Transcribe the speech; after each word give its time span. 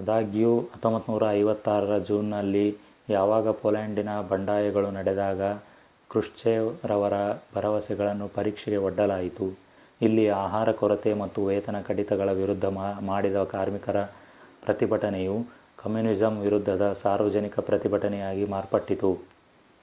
ಅದಾಗ್ಯೂ 0.00 0.50
1956ರ 0.60 1.98
ಜೂನ್ 1.98 2.30
ನಲ್ಲಿ 2.30 2.64
ಯಾವಾಗ 3.08 3.50
ಪೋಲ್ಯಾಂಡಿನ 3.52 4.20
ಬಂಡಾಯಗಳು 4.20 4.90
ನಡೆದಾಗ 4.90 5.40
ಕೃಶ್ಚೇವ್'ರವರ 6.10 7.16
ಭರವಸೆಗಳನ್ನು 7.54 8.28
ಪರೀಕ್ಷೆಗೆ 8.28 8.76
ಒಡ್ಡಲಾಯಿತು 8.76 9.48
ಇಲ್ಲಿ 10.00 10.28
ಆಹಾರ 10.28 10.72
ಕೊರತೆ 10.72 11.14
ಮತ್ತು 11.14 11.46
ವೇತನ 11.46 11.80
ಕಡಿತಗಳ 11.80 12.32
ವಿರುದ್ಧ 12.32 12.64
ಮಾಡಿದ 13.02 13.42
ಕಾರ್ಮಿಕರ 13.44 14.00
ಪ್ರತಿಭಟನೆಯು 14.62 15.36
ಕಮ್ಯೂನಿಸಂ 15.78 16.36
ವಿರುದ್ಧದ 16.40 16.92
ಸಾರ್ವಜನಿಕ 16.92 17.58
ಪ್ರತಿಭಟನೆಯಾಗಿ 17.60 18.44
ಮಾರ್ಪಟ್ಟಿತು 18.44 19.12